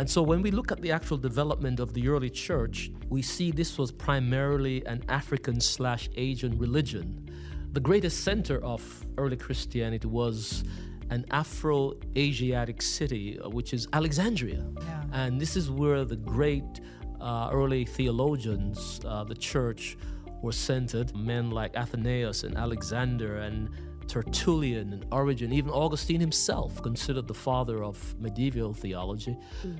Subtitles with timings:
[0.00, 3.50] And so when we look at the actual development of the early church, we see
[3.50, 7.28] this was primarily an African slash Asian religion.
[7.74, 8.80] The greatest center of
[9.18, 10.64] early Christianity was
[11.10, 14.64] an Afro Asiatic city, uh, which is Alexandria.
[14.80, 15.04] Yeah.
[15.12, 16.80] And this is where the great
[17.20, 19.98] uh, early theologians, uh, the church,
[20.40, 21.14] were centered.
[21.14, 23.68] Men like Athanasius and Alexander and
[24.10, 29.38] Tertullian and Origen, even Augustine himself, considered the father of medieval theology.
[29.62, 29.78] Mm.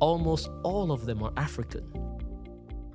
[0.00, 1.84] Almost all of them are African.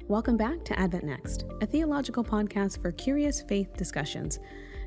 [0.10, 4.42] Welcome back to Advent Next, a theological podcast for curious faith discussions.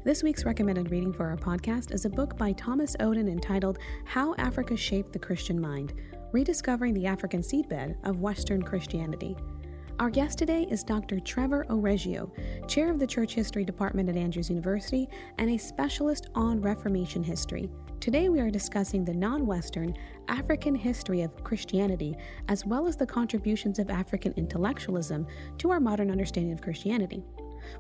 [0.04, 4.34] This week's recommended reading for our podcast is a book by Thomas Oden entitled How
[4.36, 5.94] Africa Shaped the Christian Mind
[6.30, 9.34] Rediscovering the African Seedbed of Western Christianity.
[9.98, 11.20] Our guest today is Dr.
[11.20, 12.30] Trevor O'Reggio,
[12.68, 17.70] chair of the Church History Department at Andrews University and a specialist on Reformation history.
[17.98, 19.94] Today we are discussing the non Western
[20.28, 22.14] African history of Christianity,
[22.48, 25.26] as well as the contributions of African intellectualism
[25.56, 27.24] to our modern understanding of Christianity.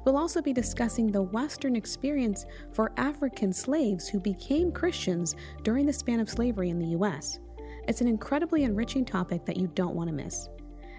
[0.06, 5.92] We'll also be discussing the Western experience for African slaves who became Christians during the
[5.92, 7.40] span of slavery in the U.S.
[7.86, 10.48] It's an incredibly enriching topic that you don't want to miss.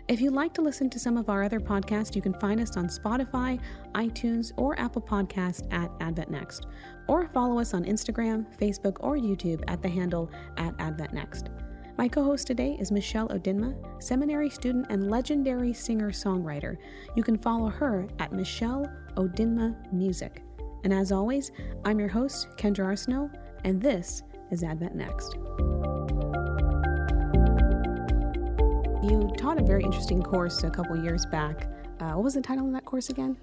[0.07, 2.77] If you'd like to listen to some of our other podcasts, you can find us
[2.77, 3.59] on Spotify,
[3.93, 6.65] iTunes, or Apple Podcast at Advent Next,
[7.07, 11.49] or follow us on Instagram, Facebook, or YouTube at the handle at Advent Next.
[11.97, 16.77] My co host today is Michelle Odinma, seminary student and legendary singer songwriter.
[17.17, 20.41] You can follow her at Michelle Odinma Music.
[20.85, 21.51] And as always,
[21.83, 23.29] I'm your host, Kendra Arsenault,
[23.65, 25.35] and this is Advent Next.
[29.07, 31.69] You taught a very interesting course a couple years back.
[32.01, 33.37] Uh, what was the title of that course again?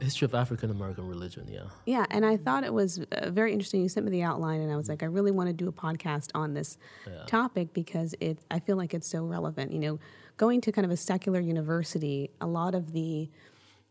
[0.00, 1.64] History of African American Religion, yeah.
[1.84, 3.82] Yeah, and I thought it was uh, very interesting.
[3.82, 5.72] You sent me the outline, and I was like, I really want to do a
[5.72, 7.24] podcast on this yeah.
[7.26, 8.38] topic because it.
[8.50, 9.70] I feel like it's so relevant.
[9.70, 10.00] You know,
[10.38, 13.28] going to kind of a secular university, a lot of the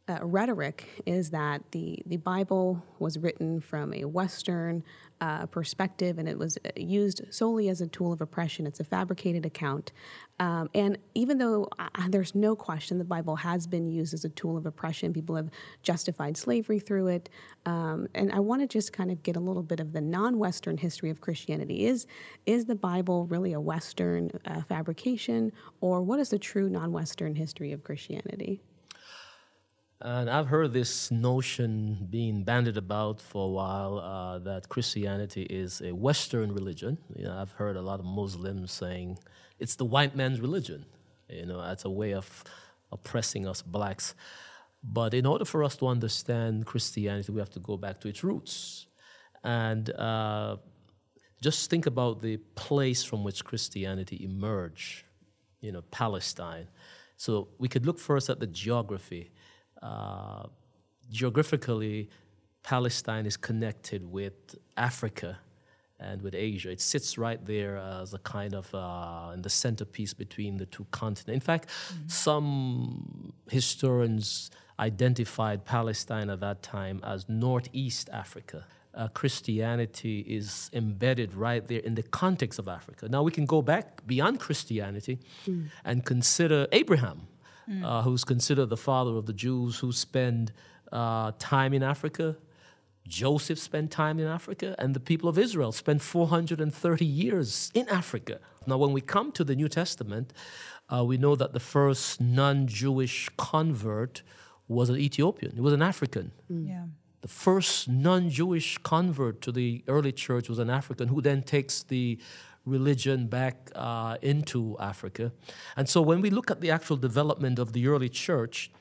[0.08, 4.84] uh, rhetoric is that the the Bible was written from a Western
[5.22, 8.66] uh, perspective, and it was uh, used solely as a tool of oppression.
[8.66, 9.92] It's a fabricated account,
[10.40, 14.30] um, and even though uh, there's no question the Bible has been used as a
[14.30, 15.50] tool of oppression, people have
[15.84, 17.30] justified slavery through it.
[17.68, 20.78] Um, and I want to just kind of get a little bit of the non-Western
[20.78, 21.86] history of Christianity.
[21.86, 22.08] Is
[22.48, 27.72] is the Bible really a Western uh, fabrication, or what is the true non-Western history
[27.72, 28.64] of Christianity?
[30.04, 35.80] And I've heard this notion being bandied about for a while uh, that Christianity is
[35.82, 36.98] a Western religion.
[37.16, 39.20] You know, I've heard a lot of Muslims saying
[39.60, 40.88] it's the white man's religion.
[41.30, 42.44] You know, as a way of
[42.92, 44.16] oppressing us blacks.
[44.84, 48.24] But in order for us to understand Christianity, we have to go back to its
[48.24, 48.88] roots.
[49.44, 50.58] And uh,
[51.42, 55.04] just think about the place from which Christianity emerged,
[55.60, 56.70] you know, Palestine.
[57.18, 59.32] So we could look first at the geography
[59.82, 60.44] uh,
[61.10, 62.10] geographically,
[62.64, 65.40] Palestine is connected with Africa
[66.00, 66.72] and with Asia.
[66.72, 70.86] It sits right there as a kind of uh, in the centerpiece between the two
[70.92, 71.34] continents.
[71.34, 72.08] In fact, mm-hmm.
[72.08, 74.50] some historians
[74.80, 78.66] identified Palestine at that time as Northeast Africa.
[78.94, 83.08] Uh, Christianity is embedded right there in the context of Africa.
[83.08, 85.70] Now we can go back beyond Christianity mm.
[85.86, 87.28] and consider Abraham
[87.72, 87.84] mm.
[87.86, 90.52] uh, who's considered the father of the Jews, who spend
[90.92, 92.38] uh, time in Africa.
[93.08, 98.40] Joseph spent time in Africa, and the people of Israel spent 430 years in Africa.
[98.68, 100.34] Now, when we come to the New Testament,
[100.90, 104.22] uh, we know that the first non Jewish convert
[104.68, 106.32] was an Ethiopian, he was an African.
[106.52, 106.68] Mm.
[106.68, 106.84] Yeah.
[107.22, 111.84] The first non Jewish convert to the early church was an African who then takes
[111.84, 112.20] the
[112.66, 115.32] religion back uh, into Africa.
[115.76, 118.72] And so when we look at the actual development of the early church,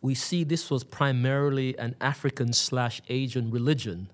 [0.00, 4.10] we see this was primarily an African slash Asian religion.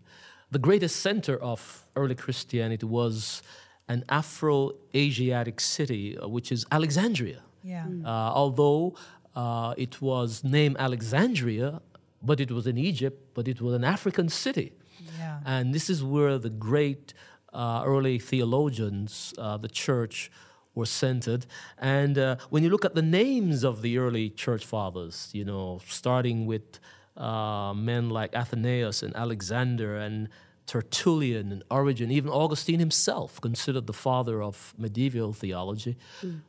[0.51, 3.43] The greatest center of early Christianity was
[3.89, 7.43] an Afro Asiatic city, uh, which is Alexandria.
[7.63, 7.85] Yeah.
[7.89, 8.05] Mm.
[8.05, 8.97] Uh, although
[9.35, 11.81] uh, it was named Alexandria,
[12.23, 14.73] but it was in Egypt, but it was an African city.
[15.19, 15.41] Yeah.
[15.45, 17.13] And this is where the great
[17.57, 20.31] uh, early theologians, uh, the church,
[20.75, 21.47] were centered.
[21.79, 25.81] And uh, when you look at the names of the early church fathers, you know,
[25.89, 26.79] starting with
[27.17, 30.29] uh, men like Athanasius and Alexander and
[30.67, 36.41] Tertullian and Origen, even Augustine himself, considered the father of medieval theology, mm.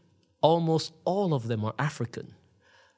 [0.42, 2.34] almost all of them are African.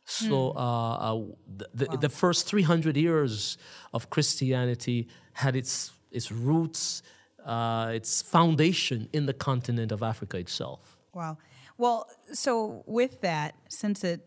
[0.06, 1.36] So mm.
[1.76, 1.96] the, wow.
[1.98, 3.60] the first 300 years
[3.94, 7.04] of Christianity had its, its roots
[7.46, 10.98] uh, its foundation in the continent of Africa itself.
[11.14, 11.38] Wow.
[11.78, 14.26] Well, so with that, since it,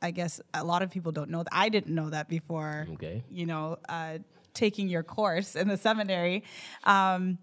[0.00, 1.52] I guess a lot of people don't know that.
[1.52, 2.86] I didn't know that before.
[2.92, 3.22] Okay.
[3.30, 4.18] You know, uh,
[4.54, 6.44] taking your course in the seminary.
[6.84, 7.38] Um,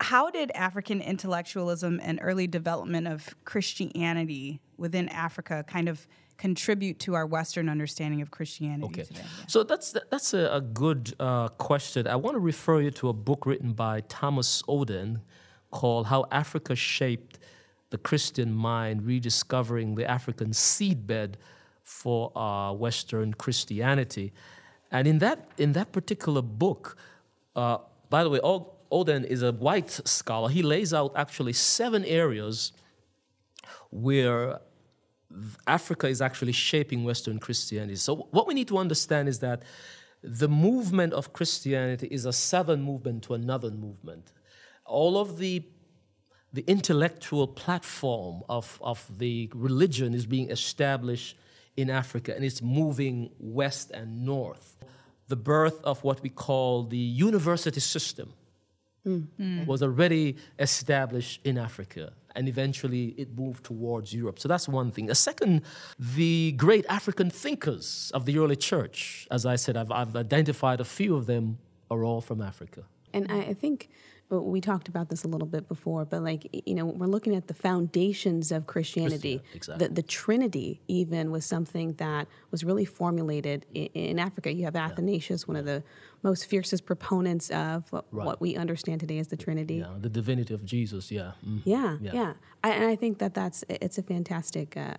[0.00, 6.06] how did African intellectualism and early development of Christianity within Africa kind of
[6.36, 9.02] contribute to our Western understanding of Christianity Okay.
[9.04, 9.20] today?
[9.22, 9.46] Yeah.
[9.46, 12.06] So that's that's a, a good uh, question.
[12.06, 15.20] I want to refer you to a book written by Thomas Oden
[15.70, 17.38] called "How Africa Shaped
[17.90, 21.34] the Christian Mind: Rediscovering the African Seedbed
[21.82, 24.32] for uh, Western Christianity."
[24.90, 26.96] And in that in that particular book,
[27.56, 27.78] uh,
[28.10, 30.48] by the way, Oden is a white scholar.
[30.48, 32.72] He lays out actually seven areas
[33.90, 34.60] where
[35.66, 37.96] Africa is actually shaping Western Christianity.
[37.96, 39.62] So, what we need to understand is that
[40.22, 44.32] the movement of Christianity is a southern movement to another movement.
[44.84, 45.64] All of the
[46.54, 51.36] the intellectual platform of, of the religion is being established
[51.76, 54.76] in Africa and it's moving west and north.
[55.26, 58.34] The birth of what we call the university system
[59.06, 59.66] Mm.
[59.66, 64.38] was already established in Africa and eventually it moved towards Europe.
[64.38, 65.10] So that's one thing.
[65.10, 65.62] A second,
[65.98, 70.84] the great African thinkers of the early church, as I said, I've, I've identified a
[70.84, 71.58] few of them,
[71.90, 72.84] are all from Africa.
[73.12, 73.88] And I, I think
[74.30, 77.46] we talked about this a little bit before, but like you know, we're looking at
[77.46, 79.38] the foundations of Christianity.
[79.38, 79.86] Christian- exactly.
[79.88, 84.52] The, the Trinity even was something that was really formulated in, in Africa.
[84.52, 85.82] You have Athanasius, one of the
[86.22, 88.26] most fiercest proponents of what, Right.
[88.26, 89.76] what we understand today as the Trinity.
[89.76, 91.32] Yeah, the divinity of Jesus, yeah.
[91.46, 91.60] mhm.
[91.64, 92.12] Yeah, Yeah.
[92.14, 92.32] yeah.
[92.64, 94.94] I, and I think that that's it's a fantastic, uh,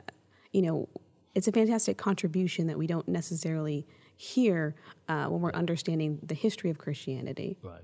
[0.53, 0.87] you know,
[1.33, 3.85] it's a fantastic contribution that we don't necessarily
[4.15, 4.75] hear
[5.09, 7.57] uh, when we're understanding the history of Christianity.
[7.61, 7.81] Right.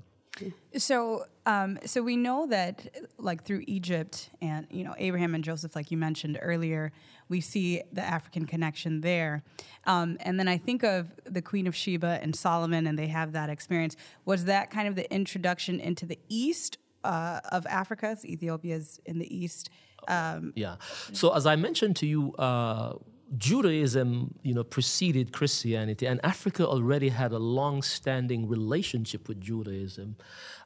[0.77, 2.87] So, um, so we know that,
[3.17, 6.91] like through Egypt and you know Abraham and Joseph, like you mentioned earlier,
[7.29, 9.43] we see the African connection there.
[9.85, 13.33] Um, and then I think of the Queen of Sheba and Solomon, and they have
[13.33, 13.95] that experience.
[14.25, 18.15] Was that kind of the introduction into the east uh, of Africa?
[18.19, 19.69] So Ethiopia's in the east.
[20.07, 20.75] Um, Yeah.
[21.13, 22.93] So as I mentioned to you, uh,
[23.37, 30.15] Judaism, you know, preceded Christianity, and Africa already had a long-standing relationship with Judaism.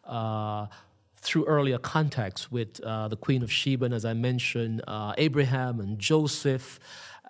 [0.04, 0.68] Uh,
[1.18, 5.80] through earlier contacts with uh, the Queen of Sheba, and as I mentioned, uh, Abraham
[5.80, 6.80] and Joseph,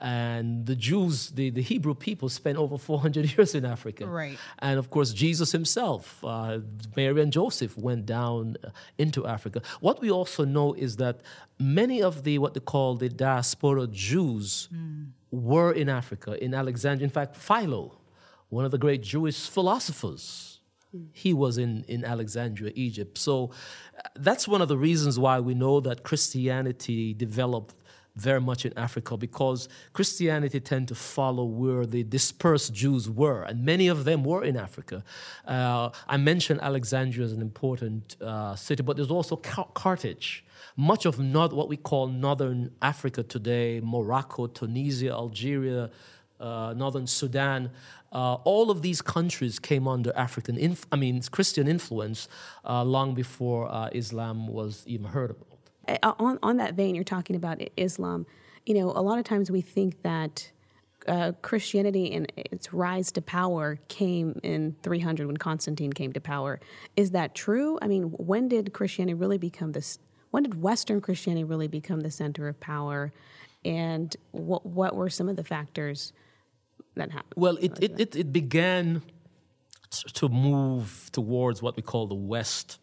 [0.01, 4.05] and the Jews, the, the Hebrew people spent over 400 years in Africa.
[4.05, 4.37] Right.
[4.59, 6.59] And of course, Jesus himself, uh,
[6.95, 9.61] Mary and Joseph went down uh, into Africa.
[9.79, 11.21] What we also know is that
[11.59, 14.67] many of the what they call the diaspora Jews
[15.35, 17.05] were in Africa, in Alexandria.
[17.05, 17.99] In fact, Philo,
[18.49, 20.59] one of the great Jewish philosophers,
[21.11, 23.17] he was in, in Alexandria, Egypt.
[23.17, 23.51] So
[23.97, 27.75] uh, that's one of the reasons why we know that Christianity developed
[28.15, 33.65] very much in Africa because Christianity tend to follow where the dispersed Jews were, and
[33.65, 35.03] many of them were in Africa.
[35.45, 40.45] Uh, I mentioned Alexandria as an important uh, city, but there's also Car- Carthage.
[40.77, 45.89] Much of north, what we call northern Africa today, Morocco, Tunisia, Algeria,
[46.39, 47.71] uh, northern Sudan,
[48.11, 52.27] uh, all of these countries came under African, inf- I mean, Christian influence
[52.63, 55.54] uh, long before uh, Islam was even heard about.
[55.87, 58.25] Uh, on on that vein, you're talking about Islam.
[58.65, 60.51] You know, a lot of times we think that
[61.07, 66.59] uh, Christianity and its rise to power came in 300 when Constantine came to power.
[66.95, 67.77] Is that true?
[67.81, 69.99] I mean, when did Christianity really become this?
[70.31, 73.13] When did Western Christianity really become the center of power?
[73.63, 76.13] And what what were some of the factors
[76.95, 77.33] that happened?
[77.35, 79.01] Well, it, it, it, it began
[80.13, 82.79] to move towards what we call the West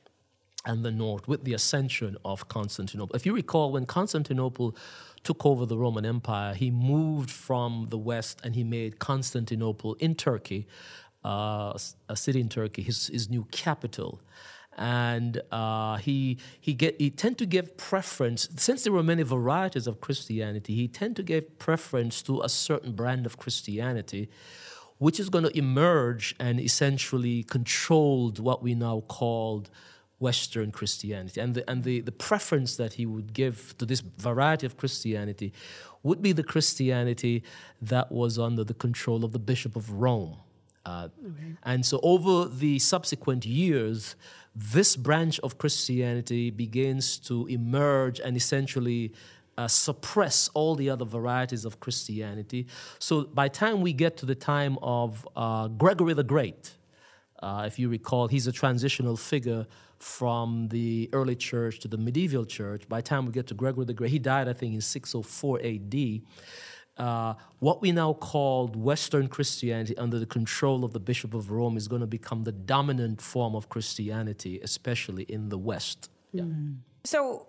[0.65, 3.17] and the North with the ascension of Constantinople.
[3.17, 4.77] If you recall, when Constantinople
[5.25, 10.15] took over the Roman Empire, he moved from the West and he made Constantinople in
[10.15, 10.67] Turkey,
[11.25, 11.77] uh,
[12.09, 14.21] a city in Turkey, his, his new capital.
[14.79, 19.87] And uh, he he get he tend to give preference since there were many varieties
[19.87, 20.75] of Christianity.
[20.75, 24.31] He tend to give preference to a certain brand of Christianity,
[24.97, 29.69] which is going to emerge and essentially controlled what we now called
[30.23, 31.41] Western Christianity.
[31.41, 35.53] And, the, and the, the preference that he would give to this variety of Christianity
[36.05, 37.43] would be the Christianity
[37.81, 40.37] that was under the control of the Bishop of Rome.
[40.85, 41.09] Uh,
[41.63, 44.17] And so, over the subsequent years,
[44.75, 49.13] this branch of Christianity begins to emerge and essentially
[49.57, 52.67] uh, suppress all the other varieties of Christianity.
[52.99, 56.65] So, by the time we get to the time of uh, Gregory the Great,
[57.43, 59.67] uh, if you recall, he's a transitional figure
[60.03, 62.89] from the early church to the medieval church.
[62.89, 65.61] By the time we get to Gregory the Great, he died, I think, in 604
[65.63, 66.23] AD.
[66.97, 71.77] Uh, what we now call Western Christianity under the control of the Bishop of Rome
[71.77, 76.11] is going to become the dominant form of Christianity, especially in the West.
[76.33, 76.45] Yeah.
[77.05, 77.47] So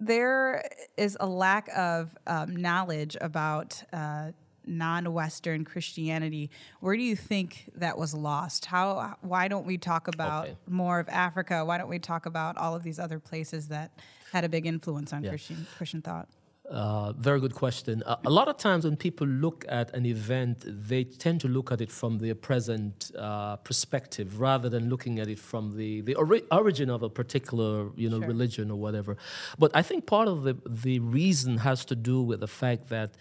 [0.00, 0.64] there
[0.96, 4.32] is a lack of um, knowledge about uh,
[4.66, 6.50] non-Western Christianity.
[6.80, 8.66] Where do you think that was lost?
[8.66, 9.16] How?
[9.20, 10.56] Why don't we talk about okay.
[10.68, 11.64] more of Africa?
[11.64, 13.92] Why don't we talk about all of these other places that
[14.32, 15.30] had a big influence on yeah.
[15.30, 16.28] Christian Christian thought?
[16.70, 18.00] Uh, very good question.
[18.06, 21.72] Uh, a lot of times when people look at an event, they tend to look
[21.72, 26.14] at it from their present uh, perspective rather than looking at it from the, the
[26.14, 28.28] ori- origin of a particular you know, sure.
[28.28, 29.16] religion or whatever.
[29.58, 33.16] But I think part of the, the reason has to do with the fact that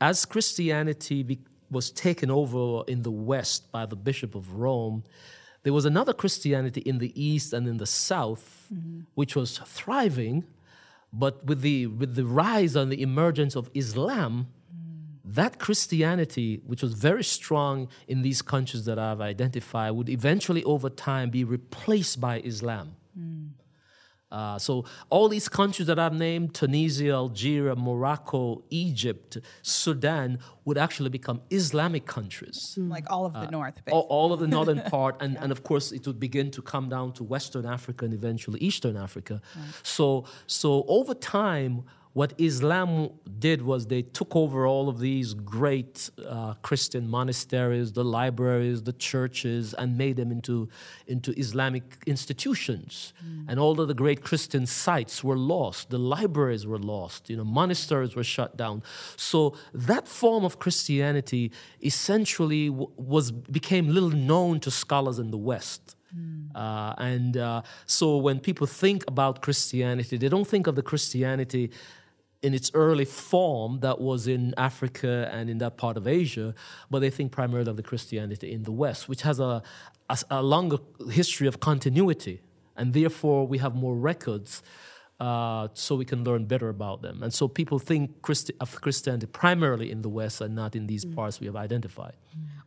[0.00, 1.40] as Christianity be-
[1.70, 5.04] was taken over in the West by the Bishop of Rome,
[5.64, 9.00] there was another Christianity in the East and in the South, mm-hmm.
[9.14, 10.44] which was thriving
[11.12, 14.48] but with the, with the rise and the emergence of Islam,
[15.24, 20.88] that Christianity, which was very strong in these countries that I've identified, would eventually over
[20.88, 22.96] time be replaced by Islam.
[24.30, 31.08] Uh, so all these countries that I've named, Tunisia, Algeria, Morocco, Egypt, Sudan, would actually
[31.08, 32.76] become Islamic countries.
[32.78, 32.90] Mm.
[32.90, 35.16] Like all of the uh, north, all, all, of the northern part.
[35.28, 35.42] And, yeah.
[35.42, 38.96] and of course, it would begin to come down to Western Africa and eventually Eastern
[38.96, 39.40] Africa.
[39.56, 39.64] Right.
[39.82, 41.84] So, so over time,
[42.18, 48.02] what Islam did was they took over all of these great uh, Christian monasteries, the
[48.02, 50.68] libraries, the churches, and made them into,
[51.06, 53.12] into Islamic institutions.
[53.24, 53.44] Mm.
[53.48, 55.90] And all of the great Christian sites were lost.
[55.90, 57.30] The libraries were lost.
[57.30, 58.82] You know, monasteries were shut down.
[59.14, 65.42] So that form of Christianity essentially w- was became little known to scholars in the
[65.52, 65.94] West.
[66.16, 66.50] Mm.
[66.54, 71.70] Uh, and uh, so when people think about Christianity, they don't think of the Christianity
[72.42, 76.54] in its early form that was in Africa and in that part of Asia,
[76.90, 79.62] but they think primarily of the Christianity in the West, which has a,
[80.08, 80.78] a, a longer
[81.10, 82.40] history of continuity.
[82.76, 84.62] And therefore, we have more records
[85.20, 87.22] uh, so we can learn better about them.
[87.22, 91.04] And so people think Christi- of Christianity primarily in the West and not in these
[91.04, 91.14] mm.
[91.14, 92.14] parts we have identified.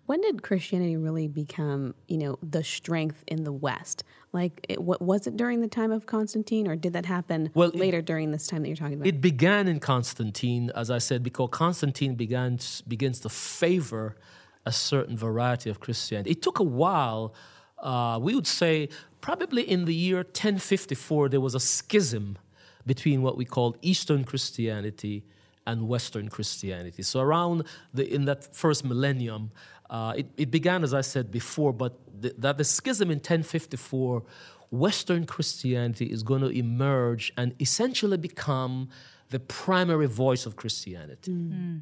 [0.05, 4.03] When did Christianity really become, you know, the strength in the West?
[4.33, 7.71] Like, it, what, was it during the time of Constantine, or did that happen well,
[7.73, 9.07] later it, during this time that you're talking about?
[9.07, 14.17] It began in Constantine, as I said, because Constantine began begins to favor
[14.65, 16.31] a certain variety of Christianity.
[16.31, 17.33] It took a while.
[17.81, 18.89] Uh, we would say
[19.21, 22.37] probably in the year 1054, there was a schism
[22.85, 25.23] between what we call Eastern Christianity
[25.67, 27.03] and Western Christianity.
[27.03, 29.51] So around the, in that first millennium,
[29.89, 34.23] uh, it, it, began, as I said before, but the, that the schism in 1054,
[34.71, 38.89] Western Christianity is going to emerge and essentially become
[39.29, 41.31] the primary voice of Christianity.
[41.31, 41.77] Mm-hmm.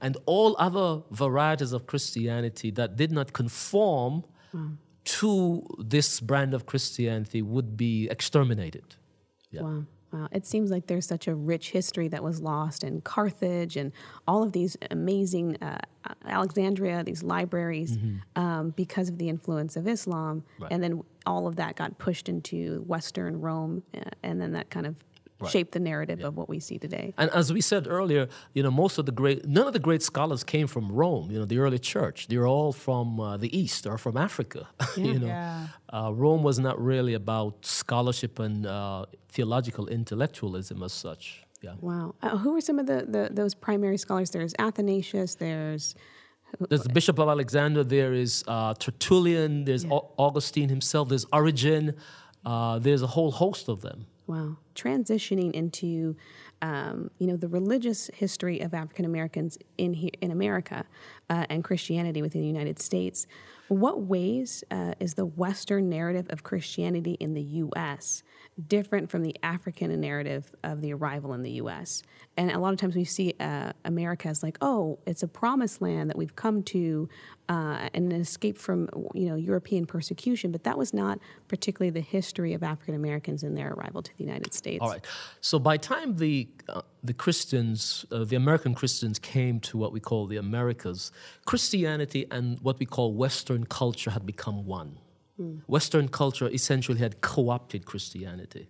[0.00, 6.66] And all other varieties of Christianity that did not conform mm to this brand of
[6.66, 8.96] Christianity would be exterminated.
[9.50, 9.62] Yeah.
[9.62, 9.84] Wow.
[10.12, 10.28] Wow.
[10.30, 13.90] It seems like there's such a rich history that was lost in Carthage and
[14.28, 15.78] all of these amazing uh,
[16.24, 18.40] Alexandria, these libraries, mm-hmm.
[18.40, 20.44] um, because of the influence of Islam.
[20.60, 20.70] Right.
[20.70, 24.86] And then all of that got pushed into Western Rome, uh, and then that kind
[24.86, 24.94] of
[25.40, 25.50] right.
[25.50, 26.26] shape the narrative yeah.
[26.26, 27.14] of what we see today.
[27.18, 30.02] And as we said earlier, you know, most of the great, none of the great
[30.02, 31.30] scholars came from Rome.
[31.30, 34.68] You know, the early church, they're all from uh, the East or from Africa.
[34.96, 35.04] Yeah.
[35.12, 35.66] you know, yeah.
[35.92, 41.42] uh, Rome was not really about scholarship and uh, theological intellectualism as such.
[41.62, 41.74] Yeah.
[41.80, 42.14] Wow.
[42.22, 44.30] Uh, who are some of the, the those primary scholars?
[44.30, 45.34] There's Athanasius.
[45.34, 45.96] There's
[46.68, 47.82] there's the Bishop of Alexander.
[47.82, 49.64] There is uh, Tertullian.
[49.64, 49.98] There's yeah.
[50.16, 51.08] Augustine himself.
[51.08, 51.94] There's Origen.
[52.44, 54.06] Uh, there's a whole host of them.
[54.26, 54.56] Wow.
[54.74, 56.16] Transitioning into,
[56.62, 60.86] um, you know, the religious history of African Americans in here, in America
[61.28, 63.26] uh, and Christianity within the United States.
[63.68, 68.22] What ways uh, is the Western narrative of Christianity in the U.S.
[68.66, 72.02] different from the African narrative of the arrival in the U.S.?
[72.36, 75.80] And a lot of times we see uh, America as like, oh, it's a promised
[75.80, 77.08] land that we've come to
[77.48, 82.00] uh, and an escape from you know European persecution, but that was not particularly the
[82.00, 84.80] history of African Americans in their arrival to the United States.
[84.80, 85.04] All right.
[85.40, 90.00] So by time the uh, the Christians, uh, the American Christians, came to what we
[90.00, 91.12] call the Americas,
[91.44, 94.98] Christianity and what we call Western culture had become one.
[95.38, 95.62] Mm.
[95.66, 98.68] Western culture essentially had co-opted Christianity.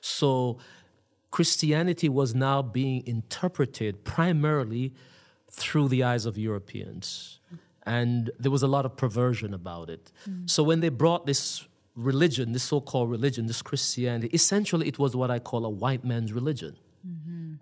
[0.00, 0.58] So
[1.30, 4.94] Christianity was now being interpreted primarily
[5.50, 7.40] through the eyes of Europeans.
[7.86, 10.10] And there was a lot of perversion about it.
[10.28, 10.50] Mm.
[10.50, 15.14] So when they brought this religion, this so called religion, this Christianity, essentially it was
[15.14, 16.76] what I call a white man's religion.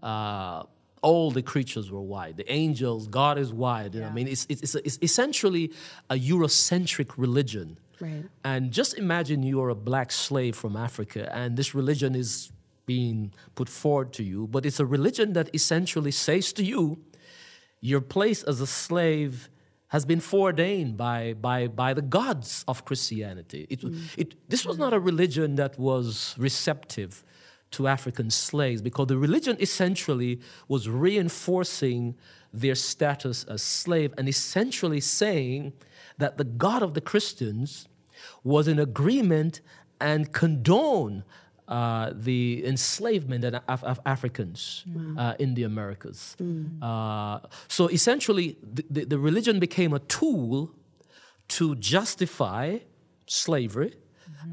[0.02, 0.64] Uh,
[1.00, 2.37] all the creatures were white.
[2.37, 3.95] The angels, God is white.
[3.95, 5.73] You know, I mean, it's, it's, it's essentially
[6.11, 7.78] a Eurocentric religion.
[8.00, 8.25] Right.
[8.45, 12.52] And just imagine you're a black slave from Africa, and this religion is
[12.87, 16.99] being put forward to you, but it's a religion that essentially says to you,
[17.81, 19.49] your place as a slave
[19.94, 23.64] has been foreordained by, by, by the gods of Christianity.
[23.70, 24.02] It, mm.
[24.18, 27.22] it, this was not a religion that was receptive
[27.70, 32.16] to African slaves because the religion essentially was reinforcing
[32.52, 35.72] their status as slave and essentially saying
[36.18, 37.86] that the God of the Christians
[38.42, 39.60] was in agreement
[40.00, 41.22] and condone
[41.68, 44.85] uh, the enslavement of, of Africans
[45.16, 46.37] uh, in the Americas.
[46.83, 50.75] Uh, so essentially, the, the, the religion became a tool
[51.49, 52.78] to justify
[53.26, 53.94] slavery.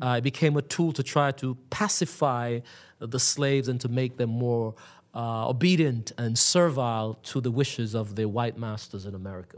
[0.01, 2.59] Uh, it became a tool to try to pacify
[2.99, 4.73] the slaves and to make them more
[5.13, 9.57] uh, obedient and servile to the wishes of their white masters in America.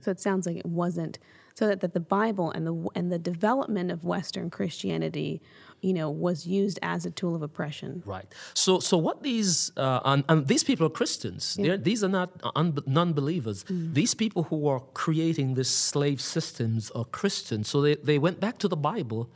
[0.00, 1.18] So it sounds like it wasn't
[1.56, 5.40] so that, that the Bible and the and the development of Western Christianity,
[5.82, 8.02] you know, was used as a tool of oppression.
[8.06, 8.26] Right.
[8.54, 11.54] So, so what these uh, and, and these people are Christians.
[11.54, 13.64] They're, these are not un- non-believers.
[13.68, 17.68] These people who are creating these slave systems are Christians.
[17.68, 19.30] So they, they went back to the Bible,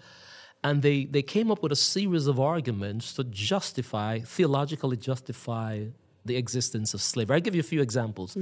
[0.62, 5.86] and they they came up with a series of arguments to justify theologically justify
[6.24, 7.36] the existence of slavery.
[7.36, 8.36] I'll give you a few examples.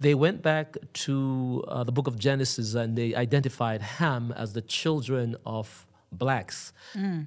[0.00, 4.62] They went back to uh, the book of Genesis and they identified Ham as the
[4.62, 6.72] children of blacks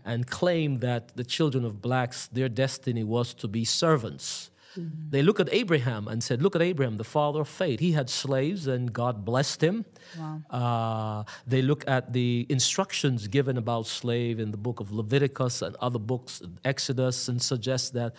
[0.05, 4.49] and claimed that the children of blacks, their destiny was to be servants.
[5.09, 7.81] They look at Abraham and said, Look at Abraham, the father of faith.
[7.81, 9.83] He had slaves and God blessed him.
[10.49, 15.75] Uh, they look at the instructions given about slave in the book of Leviticus and
[15.81, 18.15] other books, Exodus, and suggest that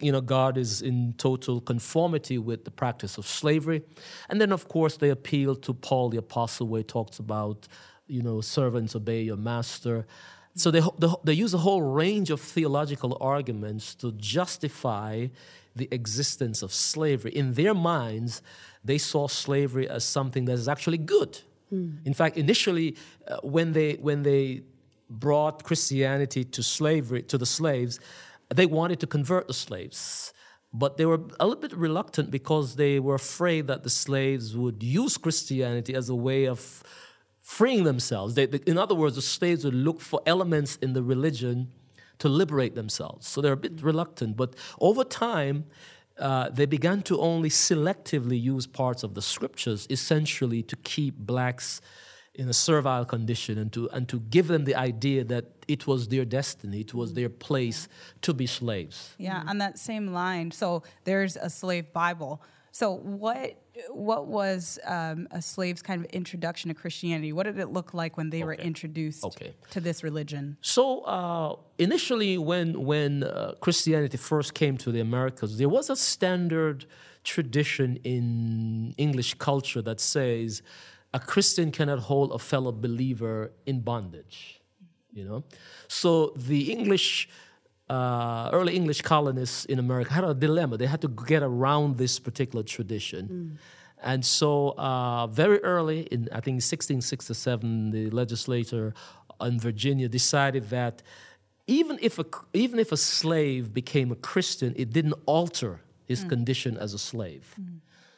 [0.00, 3.82] you know, God is in total conformity with the practice of slavery.
[4.28, 7.68] And then, of course, they appeal to Paul the Apostle, where he talks about,
[8.06, 10.06] you know, servants obey your master.
[10.54, 15.28] So they, they, they use a whole range of theological arguments to justify
[15.74, 17.32] the existence of slavery.
[17.32, 18.42] In their minds,
[18.82, 21.40] they saw slavery as something that is actually good.
[22.04, 24.62] In fact, initially, uh, when, they, when they
[25.10, 27.98] brought Christianity to slavery, to the slaves,
[28.54, 30.32] they wanted to convert the slaves.
[30.72, 34.82] But they were a little bit reluctant because they were afraid that the slaves would
[34.82, 36.82] use Christianity as a way of
[37.46, 38.34] freeing themselves.
[38.34, 41.70] They, they- in other words, the slaves would look for elements in the religion
[42.18, 43.28] to liberate themselves.
[43.28, 44.36] So they're a bit reluctant.
[44.36, 45.64] But over time,
[46.18, 51.80] uh, they began to only selectively use parts of the scriptures, essentially to keep blacks
[52.34, 56.08] in a servile condition and to, and to give them the idea that it was
[56.08, 57.86] their destiny, it was their place
[58.22, 59.14] to be slaves.
[59.18, 60.50] Yeah, on that same line.
[60.50, 62.42] So there's a slave Bible.
[62.78, 62.86] So
[63.24, 63.56] what
[63.88, 67.32] what was um, a slave's kind of introduction to Christianity?
[67.32, 69.54] What did it look like when they were introduced Okay.
[69.70, 70.58] to this religion?
[70.60, 70.82] So
[71.16, 76.78] uh, initially, when when uh, Christianity first came to the Americas, there was a standard
[77.24, 78.24] tradition in
[79.06, 80.62] English culture that says
[81.18, 83.38] a Christian cannot hold a fellow believer
[83.70, 84.38] in bondage.
[85.18, 85.44] You know,
[85.88, 86.10] so
[86.50, 87.10] the English.
[87.88, 90.76] Uh, early English colonists in America had a dilemma.
[90.76, 93.58] They had to get around this particular tradition.
[94.02, 98.92] And so, uh, very early in, I think, 1667, the legislature
[99.40, 101.02] in Virginia decided that
[101.66, 106.76] even if a, even if a slave became a Christian, it didn't alter his condition
[106.76, 107.54] as a slave.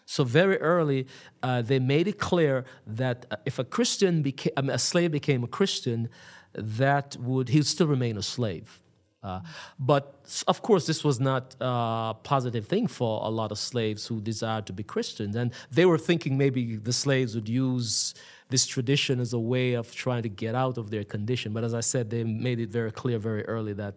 [0.04, 1.06] So very early,
[1.42, 5.10] uh, they made it clear that uh, if a Christian became, I mean, a slave
[5.12, 6.08] became a Christian,
[6.54, 8.80] that would he would still remain a slave.
[9.22, 9.40] Uh,
[9.78, 10.14] but
[10.46, 14.64] of course, this was not a positive thing for a lot of slaves who desired
[14.66, 18.14] to be Christians, and they were thinking maybe the slaves would use
[18.48, 21.52] this tradition as a way of trying to get out of their condition.
[21.52, 23.96] But as I said, they made it very clear very early that,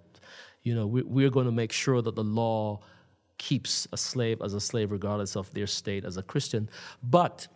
[0.64, 2.82] you know, we, we're going to make sure that the law
[3.38, 6.70] keeps a slave as a slave regardless of their state as a Christian.
[7.02, 7.48] But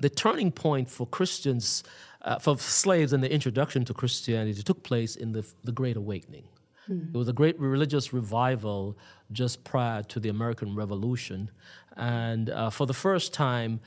[0.00, 1.82] the turning point for Christians,
[2.22, 6.44] uh, for slaves and the introduction to Christianity took place in the, the Great Awakening.
[6.88, 8.96] It was a great religious revival
[9.32, 11.50] just prior to the American Revolution.
[11.96, 13.80] And uh, for the first time,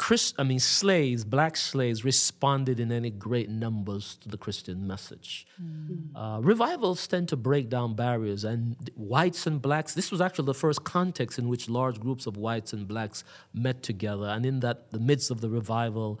[0.00, 5.46] Chris, I mean, slaves, black slaves, responded in any great numbers to the Christian message.
[5.62, 6.06] Mm.
[6.14, 9.92] Uh, revivals tend to break down barriers, and whites and blacks.
[9.92, 13.82] This was actually the first context in which large groups of whites and blacks met
[13.82, 16.18] together, and in that, the midst of the revival,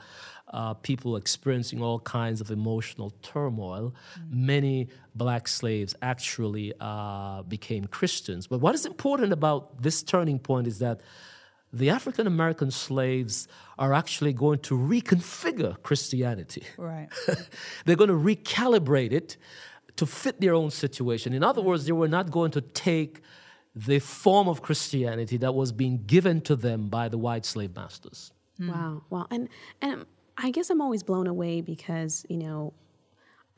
[0.52, 3.94] uh, people experiencing all kinds of emotional turmoil.
[4.18, 4.32] Mm.
[4.32, 8.46] Many black slaves actually uh, became Christians.
[8.46, 11.00] But what is important about this turning point is that
[11.72, 13.46] the African American slaves
[13.78, 16.64] are actually going to reconfigure Christianity.
[16.76, 17.08] Right.
[17.84, 19.36] They're going to recalibrate it
[19.96, 21.32] to fit their own situation.
[21.32, 23.20] In other words, they were not going to take
[23.74, 28.32] the form of Christianity that was being given to them by the white slave masters.
[28.58, 29.02] Wow.
[29.08, 29.26] Wow.
[29.30, 29.48] And
[29.80, 30.06] and
[30.42, 32.72] I guess I'm always blown away because, you know,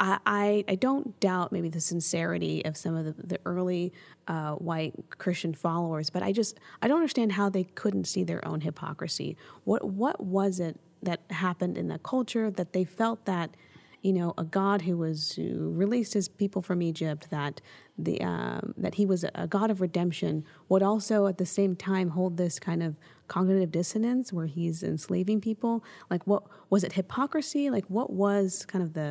[0.01, 3.93] I, I, I don't doubt maybe the sincerity of some of the, the early
[4.27, 8.47] uh, white Christian followers, but I just I don't understand how they couldn't see their
[8.47, 9.37] own hypocrisy.
[9.65, 13.57] What what was it that happened in the culture that they felt that
[14.03, 17.61] you know, a God who was who released his people from Egypt, that
[17.97, 22.11] the um, that he was a God of redemption, would also at the same time
[22.11, 22.99] hold this kind of
[23.35, 25.75] cognitive dissonance where he's enslaving people.
[26.13, 26.43] Like, what
[26.73, 26.93] was it?
[27.01, 27.65] Hypocrisy?
[27.77, 29.11] Like, what was kind of the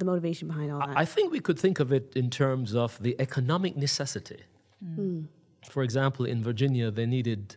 [0.00, 0.96] the motivation behind all that?
[1.04, 4.40] I think we could think of it in terms of the economic necessity.
[4.84, 5.26] Mm.
[5.74, 7.56] For example, in Virginia, they needed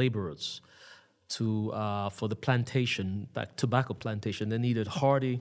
[0.00, 0.46] laborers
[1.36, 4.44] to uh, for the plantation, back tobacco plantation.
[4.52, 5.36] They needed hardy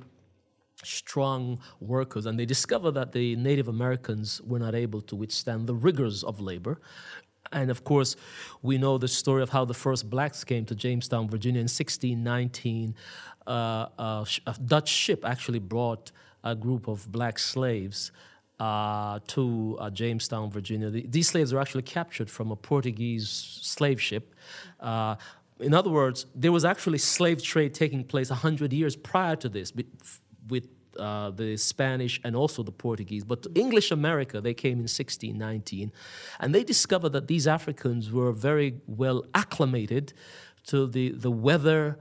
[0.83, 5.75] strong workers, and they discovered that the Native Americans were not able to withstand the
[5.75, 6.75] rigors of labor.
[7.51, 8.15] And of course,
[8.61, 12.95] we know the story of how the first blacks came to Jamestown, Virginia in 1619.
[13.45, 14.25] Uh, a
[14.65, 16.11] Dutch ship actually brought
[16.43, 18.11] a group of black slaves
[18.59, 20.89] uh, to uh, Jamestown, Virginia.
[20.89, 24.35] The, these slaves were actually captured from a Portuguese slave ship.
[24.79, 25.15] Uh,
[25.59, 29.73] in other words, there was actually slave trade taking place 100 years prior to this
[30.47, 30.67] with
[31.01, 33.23] uh, the Spanish and also the Portuguese.
[33.23, 35.91] But English America, they came in 1619,
[36.39, 40.13] and they discovered that these Africans were very well acclimated
[40.67, 41.97] to the, the weather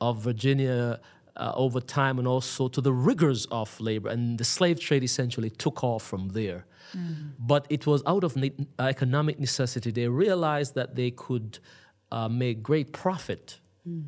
[0.00, 1.00] of Virginia
[1.36, 4.08] uh, over time and also to the rigors of labor.
[4.08, 6.66] And the slave trade essentially took off from there.
[6.96, 7.28] Mm-hmm.
[7.38, 9.92] But it was out of ne- economic necessity.
[9.92, 11.60] They realized that they could
[12.10, 14.06] uh, make great profit mm.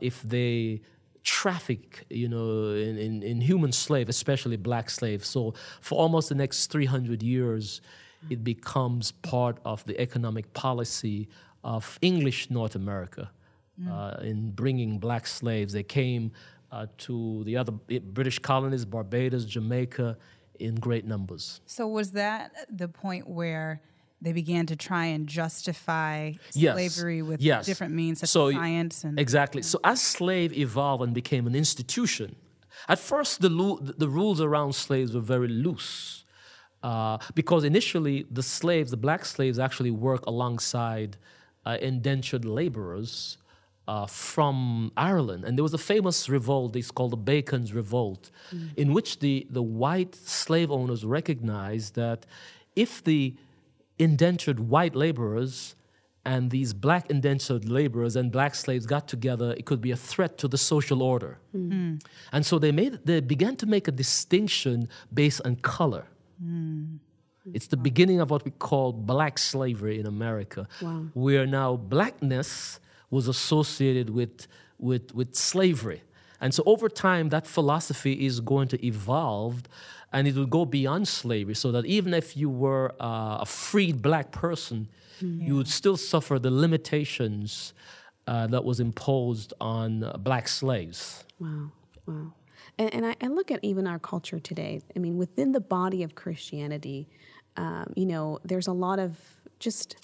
[0.00, 0.80] if they
[1.28, 5.28] traffic, you know, in, in, in, human slave, especially black slaves.
[5.28, 7.82] So for almost the next 300 years,
[8.30, 11.28] it becomes part of the economic policy
[11.62, 13.30] of English North America
[13.78, 13.90] mm.
[13.92, 15.74] uh, in bringing black slaves.
[15.74, 16.32] They came
[16.72, 20.16] uh, to the other British colonies, Barbados, Jamaica,
[20.58, 21.60] in great numbers.
[21.66, 23.82] So was that the point where
[24.20, 26.74] they began to try and justify yes.
[26.74, 27.66] slavery with yes.
[27.66, 31.54] different means such so, as science and exactly so as slave evolved and became an
[31.54, 32.36] institution
[32.88, 36.24] at first the, lo- the rules around slaves were very loose
[36.82, 41.16] uh, because initially the slaves the black slaves actually work alongside
[41.66, 43.38] uh, indentured laborers
[43.88, 45.44] uh, from Ireland.
[45.44, 48.68] And there was a famous revolt, it's called the Bacon's Revolt, mm.
[48.76, 52.26] in which the, the white slave owners recognized that
[52.76, 53.34] if the
[53.98, 55.74] indentured white laborers
[56.24, 60.36] and these black indentured laborers and black slaves got together, it could be a threat
[60.38, 61.38] to the social order.
[61.56, 62.04] Mm.
[62.32, 66.06] And so they made they began to make a distinction based on color.
[66.42, 66.98] Mm.
[67.54, 71.06] It's the beginning of what we call black slavery in America, wow.
[71.14, 72.80] where now blackness
[73.10, 74.46] was associated with,
[74.78, 76.02] with, with slavery.
[76.40, 79.62] And so over time, that philosophy is going to evolve
[80.12, 84.00] and it would go beyond slavery so that even if you were uh, a freed
[84.00, 84.88] black person,
[85.20, 85.46] mm-hmm.
[85.46, 87.74] you would still suffer the limitations
[88.26, 91.24] uh, that was imposed on uh, black slaves.
[91.38, 91.72] Wow,
[92.06, 92.32] wow.
[92.78, 94.80] And, and I, I, look at even our culture today.
[94.94, 97.08] I mean, within the body of Christianity,
[97.56, 99.18] um, you know, there's a lot of
[99.58, 99.96] just,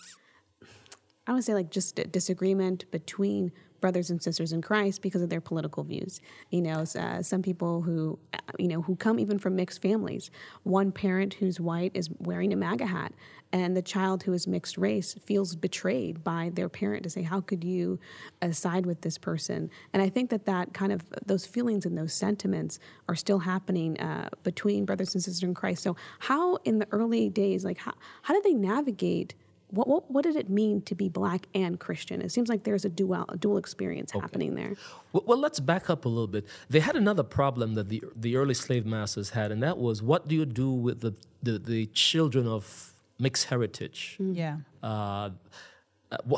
[1.26, 3.52] I would say, like just disagreement between
[3.84, 6.18] brothers and sisters in Christ because of their political views.
[6.48, 10.30] You know, uh, some people who, uh, you know, who come even from mixed families.
[10.62, 13.12] One parent who's white is wearing a MAGA hat,
[13.52, 17.42] and the child who is mixed race feels betrayed by their parent to say, "How
[17.42, 18.00] could you
[18.40, 21.98] uh, side with this person?" And I think that that kind of those feelings and
[21.98, 25.82] those sentiments are still happening uh, between brothers and sisters in Christ.
[25.82, 27.92] So, how in the early days, like how
[28.22, 29.34] how did they navigate?
[29.74, 32.22] What, what, what did it mean to be black and Christian?
[32.22, 34.20] It seems like there's a dual a dual experience okay.
[34.20, 34.74] happening there.
[35.12, 36.44] Well, well, let's back up a little bit.
[36.68, 40.28] They had another problem that the the early slave masters had, and that was what
[40.28, 44.16] do you do with the the, the children of mixed heritage?
[44.20, 44.36] Mm.
[44.36, 44.56] Yeah.
[44.82, 45.30] Uh,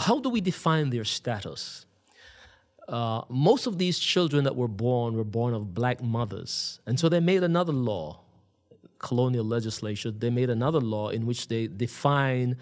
[0.01, 1.87] how do we define their status?
[2.89, 6.81] uh, most of these children that were born were born of black mothers.
[6.87, 8.21] And so they made another law,
[8.99, 12.57] colonial legislation, they made another law in which they define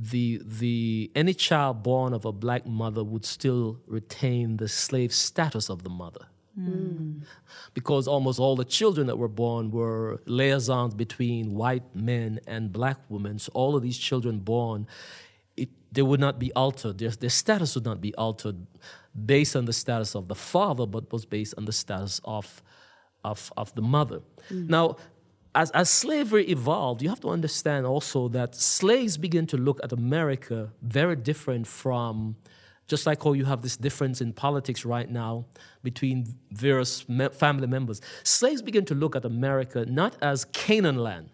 [0.00, 5.68] the, the, any child born of a black mother would still retain the slave status
[5.68, 6.26] of the mother.
[6.58, 7.22] Mm.
[7.74, 12.98] Because almost all the children that were born were liaisons between white men and black
[13.10, 13.38] women.
[13.38, 14.86] So all of these children born,
[15.56, 16.96] it, they would not be altered.
[16.98, 18.66] Their, their status would not be altered
[19.26, 22.62] based on the status of the father, but was based on the status of,
[23.22, 24.20] of, of the mother.
[24.50, 24.70] Mm.
[24.70, 24.96] Now,
[25.54, 29.92] as, as slavery evolved, you have to understand also that slaves begin to look at
[29.92, 32.36] America very different from,
[32.86, 35.46] just like how you have this difference in politics right now
[35.82, 38.00] between various me- family members.
[38.22, 41.30] Slaves begin to look at America not as Canaan land,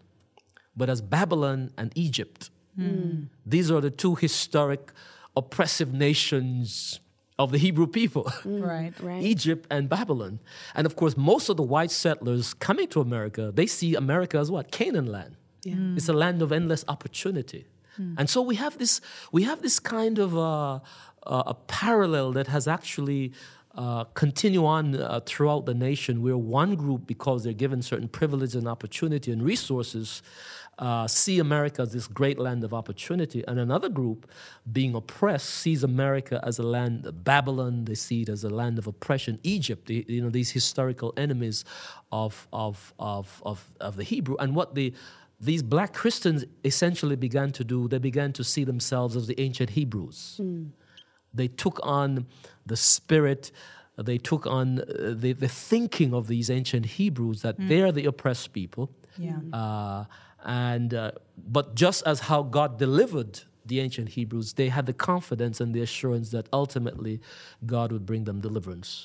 [0.77, 2.51] but as Babylon and Egypt.
[2.79, 3.29] Mm.
[3.45, 4.93] These are the two historic
[5.37, 7.01] oppressive nations
[7.39, 9.23] of the Hebrew people, mm, right, right.
[9.23, 10.39] Egypt and Babylon.
[10.75, 14.51] And of course, most of the white settlers coming to America, they see America as
[14.51, 14.71] what?
[14.71, 15.37] Canaan land.
[15.63, 15.75] Yeah.
[15.75, 15.97] Mm.
[15.97, 17.67] It's a land of endless opportunity.
[18.01, 18.15] Mm.
[18.19, 19.01] And so we have this,
[19.33, 20.81] we have this kind of uh,
[21.27, 23.33] uh, a parallel that has actually
[23.75, 28.55] uh, continue on uh, throughout the nation where one group, because they're given certain privileges
[28.55, 30.23] and opportunity and resources,
[30.79, 34.31] uh, see America as this great land of opportunity, and another group,
[34.71, 37.87] being oppressed, sees America as a land Babylon.
[37.87, 39.39] They see it as a land of oppression.
[39.43, 41.65] Egypt, the, you know, these historical enemies
[42.13, 44.93] of, of, of, of, of the Hebrew, and what the
[45.39, 49.71] these black Christians essentially began to do, they began to see themselves as the ancient
[49.71, 50.41] Hebrews.
[50.43, 50.71] Mm.
[51.35, 52.27] They took on
[52.65, 53.53] the spirit,
[53.99, 57.69] they took on uh, the, the thinking of these ancient Hebrews that mm.
[57.69, 58.91] they're the oppressed people.
[59.19, 59.37] Yeah.
[59.53, 60.05] Uh,
[60.47, 65.61] and uh, but just as how God delivered the ancient Hebrews, they had the confidence
[65.61, 67.21] and the assurance that ultimately
[67.67, 69.05] God would bring them deliverance.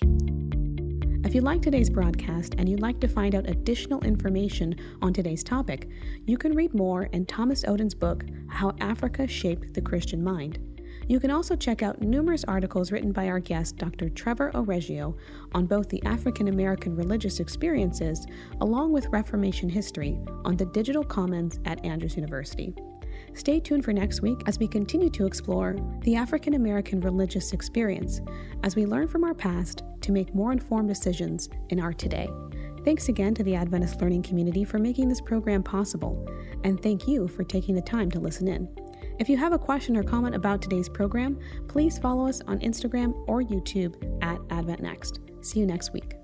[1.25, 5.43] If you like today's broadcast and you'd like to find out additional information on today's
[5.43, 5.89] topic,
[6.25, 10.59] you can read more in Thomas Oden's book, How Africa Shaped the Christian Mind.
[11.07, 14.09] You can also check out numerous articles written by our guest, Dr.
[14.09, 15.17] Trevor O'Reggio,
[15.53, 18.25] on both the African American religious experiences
[18.61, 22.73] along with Reformation history on the Digital Commons at Andrews University.
[23.33, 28.21] Stay tuned for next week as we continue to explore the African American religious experience
[28.63, 32.29] as we learn from our past to make more informed decisions in our today.
[32.83, 36.27] Thanks again to the Adventist Learning Community for making this program possible,
[36.63, 38.67] and thank you for taking the time to listen in.
[39.21, 43.13] If you have a question or comment about today's program, please follow us on Instagram
[43.27, 45.19] or YouTube at Advent Next.
[45.41, 46.20] See you next week.